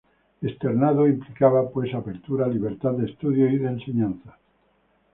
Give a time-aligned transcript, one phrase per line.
[0.41, 4.35] Externado implicaba, pues, apertura, libertad de estudio y de enseñanza.